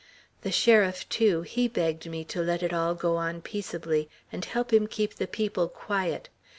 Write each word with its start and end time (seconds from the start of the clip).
The 0.41 0.51
sheriff, 0.51 1.07
too, 1.09 1.43
he 1.43 1.67
begged 1.67 2.09
me 2.09 2.23
to 2.23 2.41
let 2.41 2.63
it 2.63 2.73
all 2.73 2.95
go 2.95 3.17
on 3.17 3.39
peaceably, 3.39 4.09
and 4.31 4.43
help 4.43 4.73
him 4.73 4.87
keep 4.87 5.13
the 5.13 5.27
people 5.27 5.67
quiet. 5.69 6.27